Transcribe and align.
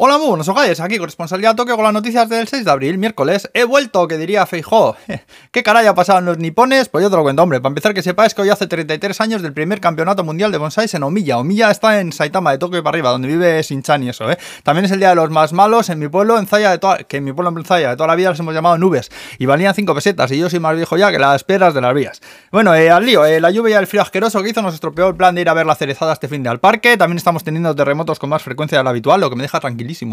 Hola, 0.00 0.16
buenos 0.16 0.46
ojales, 0.46 0.78
aquí 0.78 0.96
corresponsalía 0.96 1.56
Tokio 1.56 1.74
con 1.74 1.82
las 1.82 1.92
noticias 1.92 2.28
del 2.28 2.46
6 2.46 2.64
de 2.64 2.70
abril, 2.70 2.98
miércoles. 2.98 3.50
He 3.52 3.64
vuelto, 3.64 4.06
que 4.06 4.16
diría 4.16 4.46
Feijó. 4.46 4.94
¿Qué 5.50 5.64
caray 5.64 5.88
ha 5.88 5.94
pasado 5.96 6.20
en 6.20 6.24
los 6.24 6.38
nipones? 6.38 6.88
Pues 6.88 7.02
yo 7.02 7.10
te 7.10 7.16
lo 7.16 7.24
cuento, 7.24 7.42
hombre. 7.42 7.60
Para 7.60 7.70
empezar, 7.70 7.94
que 7.94 8.02
sepáis 8.04 8.32
que 8.32 8.42
hoy 8.42 8.48
hace 8.48 8.68
33 8.68 9.20
años 9.20 9.42
del 9.42 9.52
primer 9.52 9.80
campeonato 9.80 10.22
mundial 10.22 10.52
de 10.52 10.58
bonsáis 10.58 10.94
en 10.94 11.02
Omiya. 11.02 11.38
Omiya 11.38 11.72
está 11.72 11.98
en 11.98 12.12
Saitama, 12.12 12.52
de 12.52 12.58
Tokio 12.58 12.80
para 12.84 12.94
arriba, 12.94 13.10
donde 13.10 13.26
vive 13.26 13.60
Shinchan 13.60 14.04
y 14.04 14.10
eso, 14.10 14.30
¿eh? 14.30 14.38
También 14.62 14.84
es 14.84 14.92
el 14.92 15.00
día 15.00 15.08
de 15.08 15.16
los 15.16 15.30
más 15.30 15.52
malos 15.52 15.90
en 15.90 15.98
mi 15.98 16.06
pueblo, 16.06 16.38
en 16.38 16.46
Zaya, 16.46 16.70
de 16.70 16.78
toda, 16.78 16.98
que 16.98 17.16
en 17.16 17.24
mi 17.24 17.32
pueblo 17.32 17.58
en 17.58 17.64
Zaya, 17.64 17.90
de 17.90 17.96
toda 17.96 18.06
la 18.06 18.14
vida 18.14 18.28
los 18.28 18.38
hemos 18.38 18.54
llamado 18.54 18.78
nubes. 18.78 19.10
Y 19.38 19.46
valían 19.46 19.74
5 19.74 19.96
pesetas, 19.96 20.30
y 20.30 20.38
yo 20.38 20.48
soy 20.48 20.60
más 20.60 20.76
viejo 20.76 20.96
ya 20.96 21.10
que 21.10 21.18
las 21.18 21.42
piedras 21.42 21.74
de 21.74 21.80
las 21.80 21.92
vías. 21.92 22.20
Bueno, 22.52 22.72
eh, 22.72 22.88
al 22.88 23.04
lío, 23.04 23.26
eh, 23.26 23.40
la 23.40 23.50
lluvia 23.50 23.74
y 23.74 23.78
el 23.80 23.88
frío 23.88 24.02
asqueroso 24.02 24.44
que 24.44 24.50
hizo 24.50 24.62
nos 24.62 24.74
estropeó 24.74 25.08
el 25.08 25.16
plan 25.16 25.34
de 25.34 25.40
ir 25.40 25.48
a 25.48 25.54
ver 25.54 25.66
la 25.66 25.74
cerezada 25.74 26.12
este 26.12 26.28
fin 26.28 26.44
de 26.44 26.50
al 26.50 26.60
parque. 26.60 26.96
También 26.96 27.18
estamos 27.18 27.42
teniendo 27.42 27.74
terremotos 27.74 28.20
con 28.20 28.30
más 28.30 28.44
frecuencia 28.44 28.78
de 28.78 28.84
lo 28.84 28.90
habitual, 28.90 29.20
lo 29.20 29.28
que 29.28 29.34
me 29.34 29.42
deja 29.42 29.58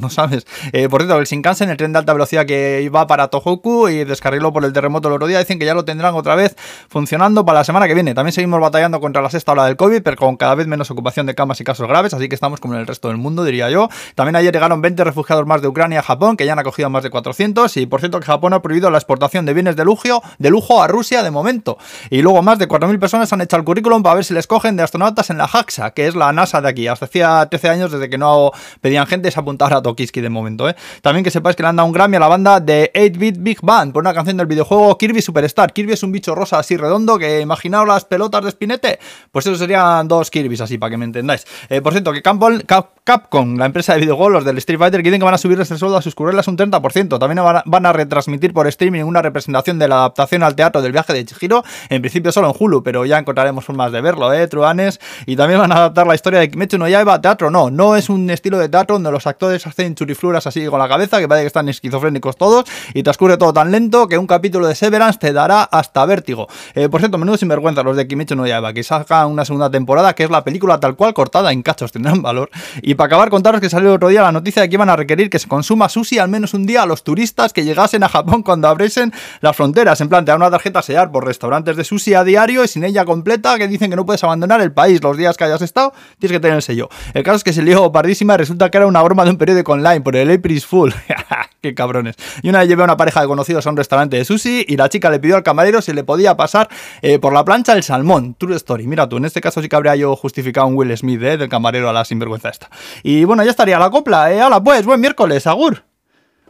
¿no 0.00 0.10
sabes? 0.10 0.46
Eh, 0.72 0.88
por 0.88 1.02
cierto, 1.02 1.18
el 1.18 1.26
Shinkansen, 1.26 1.70
el 1.70 1.76
tren 1.76 1.92
de 1.92 1.98
alta 1.98 2.12
velocidad 2.12 2.46
que 2.46 2.82
iba 2.82 3.06
para 3.06 3.28
Tohoku 3.28 3.88
y 3.88 4.04
descarriló 4.04 4.52
por 4.52 4.64
el 4.64 4.72
terremoto 4.72 5.08
el 5.08 5.14
otro 5.14 5.26
día, 5.26 5.38
dicen 5.38 5.58
que 5.58 5.66
ya 5.66 5.74
lo 5.74 5.84
tendrán 5.84 6.14
otra 6.14 6.34
vez 6.34 6.56
funcionando 6.88 7.44
para 7.44 7.60
la 7.60 7.64
semana 7.64 7.86
que 7.86 7.94
viene. 7.94 8.14
También 8.14 8.32
seguimos 8.32 8.60
batallando 8.60 9.00
contra 9.00 9.22
la 9.22 9.30
sexta 9.30 9.52
ola 9.52 9.66
del 9.66 9.76
COVID, 9.76 10.02
pero 10.02 10.16
con 10.16 10.36
cada 10.36 10.54
vez 10.54 10.66
menos 10.66 10.90
ocupación 10.90 11.26
de 11.26 11.34
camas 11.34 11.60
y 11.60 11.64
casos 11.64 11.88
graves, 11.88 12.14
así 12.14 12.28
que 12.28 12.34
estamos 12.34 12.60
como 12.60 12.74
en 12.74 12.80
el 12.80 12.86
resto 12.86 13.08
del 13.08 13.16
mundo, 13.16 13.44
diría 13.44 13.70
yo. 13.70 13.88
También 14.14 14.36
ayer 14.36 14.52
llegaron 14.52 14.80
20 14.82 15.04
refugiados 15.04 15.46
más 15.46 15.62
de 15.62 15.68
Ucrania 15.68 16.00
a 16.00 16.02
Japón, 16.02 16.36
que 16.36 16.46
ya 16.46 16.52
han 16.52 16.58
acogido 16.58 16.90
más 16.90 17.02
de 17.02 17.10
400, 17.10 17.76
y 17.76 17.86
por 17.86 18.00
cierto 18.00 18.20
que 18.20 18.26
Japón 18.26 18.52
ha 18.52 18.62
prohibido 18.62 18.90
la 18.90 18.98
exportación 18.98 19.46
de 19.46 19.54
bienes 19.54 19.76
de 19.76 19.84
lujo, 19.84 20.22
de 20.38 20.50
lujo 20.50 20.82
a 20.82 20.88
Rusia 20.88 21.22
de 21.22 21.30
momento. 21.30 21.78
Y 22.10 22.22
luego 22.22 22.42
más 22.42 22.58
de 22.58 22.68
4.000 22.68 22.98
personas 22.98 23.32
han 23.32 23.40
hecho 23.40 23.56
el 23.56 23.64
currículum 23.64 24.02
para 24.02 24.16
ver 24.16 24.24
si 24.24 24.34
les 24.34 24.46
cogen 24.46 24.76
de 24.76 24.82
astronautas 24.82 25.30
en 25.30 25.38
la 25.38 25.46
JAXA, 25.46 25.92
que 25.92 26.06
es 26.06 26.14
la 26.14 26.32
NASA 26.32 26.60
de 26.60 26.68
aquí. 26.68 26.88
Hasta 26.88 27.06
hacía 27.06 27.46
13 27.50 27.68
años 27.68 27.92
desde 27.92 28.08
que 28.08 28.18
no 28.18 28.52
pedían 28.80 29.06
gente 29.06 29.30
se 29.30 29.38
apuntara 29.60 29.78
a 29.78 29.82
Tokiski 29.82 30.20
de 30.20 30.30
momento. 30.30 30.68
¿eh? 30.68 30.74
También 31.02 31.24
que 31.24 31.30
sepáis 31.30 31.56
que 31.56 31.62
le 31.62 31.68
han 31.68 31.76
dado 31.76 31.86
un 31.86 31.92
Grammy 31.92 32.16
a 32.16 32.20
la 32.20 32.28
banda 32.28 32.60
de 32.60 32.90
8-Bit 32.94 33.36
Big 33.38 33.58
Band 33.62 33.92
por 33.92 34.02
una 34.02 34.14
canción 34.14 34.36
del 34.36 34.46
videojuego 34.46 34.96
Kirby 34.96 35.20
Superstar. 35.20 35.72
Kirby 35.72 35.92
es 35.92 36.02
un 36.02 36.12
bicho 36.12 36.34
rosa 36.34 36.58
así 36.58 36.76
redondo 36.76 37.18
que 37.18 37.40
imaginaos 37.40 37.86
las 37.86 38.04
pelotas 38.04 38.44
de 38.44 38.50
Spinete. 38.50 38.98
Pues 39.30 39.46
eso 39.46 39.56
serían 39.56 40.08
dos 40.08 40.30
Kirby's 40.30 40.60
así 40.60 40.78
para 40.78 40.90
que 40.90 40.96
me 40.96 41.04
entendáis. 41.04 41.46
Eh, 41.68 41.80
por 41.80 41.92
cierto, 41.92 42.12
que 42.12 42.22
Capcom, 42.22 43.56
la 43.56 43.66
empresa 43.66 43.94
de 43.94 44.00
videojuegos, 44.00 44.32
los 44.32 44.44
del 44.44 44.58
Street 44.58 44.78
Fighter, 44.78 45.02
quieren 45.02 45.20
que 45.20 45.24
van 45.24 45.34
a 45.34 45.38
subirles 45.38 45.70
el 45.70 45.78
sueldo 45.78 45.96
a 45.96 46.02
sus 46.02 46.14
currelas 46.14 46.46
un 46.48 46.56
30%. 46.56 47.18
También 47.18 47.44
van 47.64 47.86
a, 47.86 47.92
retransmitir 47.92 48.52
por 48.52 48.66
streaming 48.68 49.02
una 49.02 49.20
representación 49.20 49.78
de 49.78 49.88
la 49.88 49.96
adaptación 49.96 50.42
al 50.42 50.54
teatro 50.54 50.80
del 50.80 50.92
viaje 50.92 51.12
de 51.12 51.24
Chihiro. 51.24 51.64
En 51.88 52.02
principio 52.02 52.30
solo 52.30 52.48
en 52.48 52.54
Hulu, 52.58 52.82
pero 52.82 53.04
ya 53.04 53.18
encontraremos 53.18 53.64
formas 53.64 53.90
de 53.90 54.00
verlo, 54.00 54.32
¿eh, 54.32 54.46
Truanes? 54.46 55.00
Y 55.26 55.34
también 55.34 55.60
van 55.60 55.72
a 55.72 55.76
adaptar 55.76 56.06
la 56.06 56.14
historia 56.14 56.40
de 56.40 56.50
Kimetsu 56.50 56.78
no 56.78 56.88
Yaiba 56.88 57.14
a 57.14 57.20
teatro. 57.20 57.50
No, 57.50 57.70
no 57.70 57.96
es 57.96 58.08
un 58.08 58.30
estilo 58.30 58.58
de 58.58 58.68
teatro 58.68 58.94
donde 58.94 59.10
los 59.10 59.26
actores 59.26 59.49
hacen 59.54 59.94
churifluras 59.94 60.46
así 60.46 60.66
con 60.66 60.78
la 60.78 60.88
cabeza, 60.88 61.18
que 61.18 61.28
parece 61.28 61.44
que 61.44 61.48
están 61.48 61.68
esquizofrénicos 61.68 62.36
todos, 62.36 62.64
y 62.94 63.02
transcurre 63.02 63.36
todo 63.36 63.52
tan 63.52 63.70
lento 63.70 64.08
que 64.08 64.18
un 64.18 64.26
capítulo 64.26 64.66
de 64.66 64.74
Severance 64.74 65.18
te 65.18 65.32
dará 65.32 65.62
hasta 65.62 66.04
vértigo. 66.06 66.48
Eh, 66.74 66.88
por 66.88 67.00
cierto, 67.00 67.18
menudo 67.18 67.36
sinvergüenza 67.36 67.82
los 67.82 67.96
de 67.96 68.06
Kimetsu 68.06 68.36
no 68.36 68.46
Yaiba, 68.46 68.72
que 68.72 68.82
sacan 68.82 69.28
una 69.28 69.44
segunda 69.44 69.70
temporada, 69.70 70.14
que 70.14 70.24
es 70.24 70.30
la 70.30 70.44
película 70.44 70.80
tal 70.80 70.96
cual 70.96 71.14
cortada 71.14 71.52
en 71.52 71.62
cachos, 71.62 71.92
tendrán 71.92 72.22
valor. 72.22 72.50
Y 72.82 72.94
para 72.94 73.06
acabar, 73.06 73.30
contaros 73.30 73.60
que 73.60 73.70
salió 73.70 73.90
el 73.90 73.96
otro 73.96 74.08
día 74.08 74.22
la 74.22 74.32
noticia 74.32 74.62
de 74.62 74.68
que 74.68 74.74
iban 74.74 74.90
a 74.90 74.96
requerir 74.96 75.30
que 75.30 75.38
se 75.38 75.48
consuma 75.48 75.88
sushi 75.88 76.18
al 76.18 76.28
menos 76.28 76.54
un 76.54 76.66
día 76.66 76.82
a 76.82 76.86
los 76.86 77.04
turistas 77.04 77.52
que 77.52 77.64
llegasen 77.64 78.02
a 78.02 78.08
Japón 78.08 78.42
cuando 78.42 78.68
abriesen 78.68 79.12
las 79.40 79.56
fronteras. 79.56 80.00
En 80.00 80.08
plan, 80.08 80.24
te 80.24 80.32
dan 80.32 80.40
una 80.40 80.50
tarjeta 80.50 80.80
a 80.80 80.82
sellar 80.82 81.10
por 81.10 81.24
restaurantes 81.24 81.76
de 81.76 81.84
sushi 81.84 82.14
a 82.14 82.24
diario 82.24 82.64
y 82.64 82.68
sin 82.68 82.84
ella 82.84 83.04
completa, 83.04 83.58
que 83.58 83.68
dicen 83.68 83.90
que 83.90 83.96
no 83.96 84.06
puedes 84.06 84.22
abandonar 84.24 84.60
el 84.60 84.72
país 84.72 85.02
los 85.02 85.16
días 85.16 85.36
que 85.36 85.44
hayas 85.44 85.62
estado, 85.62 85.92
tienes 86.18 86.36
que 86.36 86.40
tener 86.40 86.56
el 86.56 86.62
sello. 86.62 86.88
El 87.14 87.22
caso 87.22 87.36
es 87.36 87.44
que 87.44 87.52
se 87.52 87.62
lió 87.62 87.90
pardísima 87.92 88.34
y 88.34 88.36
resulta 88.38 88.70
que 88.70 88.78
era 88.78 88.86
una 88.86 89.02
broma 89.02 89.24
de 89.24 89.29
un 89.30 89.38
periódico 89.38 89.72
online 89.72 90.00
por 90.00 90.16
el 90.16 90.30
April 90.30 90.60
Fool. 90.60 90.94
Qué 91.62 91.74
cabrones. 91.74 92.16
Y 92.42 92.48
una 92.48 92.60
vez 92.60 92.68
llevé 92.68 92.82
a 92.82 92.84
una 92.84 92.96
pareja 92.96 93.20
de 93.20 93.26
conocidos 93.26 93.66
a 93.66 93.70
un 93.70 93.76
restaurante 93.76 94.16
de 94.16 94.24
sushi 94.24 94.64
y 94.66 94.76
la 94.76 94.88
chica 94.88 95.10
le 95.10 95.20
pidió 95.20 95.36
al 95.36 95.42
camarero 95.42 95.82
si 95.82 95.92
le 95.92 96.04
podía 96.04 96.36
pasar 96.36 96.68
eh, 97.02 97.18
por 97.18 97.32
la 97.32 97.44
plancha 97.44 97.74
el 97.74 97.82
salmón. 97.82 98.34
True 98.38 98.56
story. 98.56 98.86
Mira 98.86 99.08
tú, 99.08 99.18
en 99.18 99.24
este 99.24 99.40
caso 99.40 99.60
sí 99.60 99.68
que 99.68 99.76
habría 99.76 99.96
yo 99.96 100.16
justificado 100.16 100.66
un 100.66 100.76
Will 100.76 100.96
Smith, 100.96 101.22
eh, 101.22 101.36
del 101.36 101.48
camarero 101.48 101.88
a 101.88 101.92
la 101.92 102.04
sinvergüenza 102.04 102.48
esta. 102.48 102.70
Y 103.02 103.24
bueno, 103.24 103.44
ya 103.44 103.50
estaría 103.50 103.78
la 103.78 103.90
copla. 103.90 104.32
Eh. 104.32 104.40
Hala, 104.40 104.62
pues, 104.62 104.84
buen 104.84 105.00
miércoles, 105.00 105.46
agur. 105.46 105.84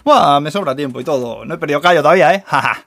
Buah, 0.05 0.41
me 0.41 0.51
sobra 0.51 0.75
tiempo 0.75 1.01
y 1.01 1.05
todo. 1.05 1.45
No 1.45 1.55
he 1.55 1.59
perdido 1.59 1.81
callo 1.81 2.03
todavía, 2.03 2.35
eh. 2.35 2.45
Jaja. 2.47 2.87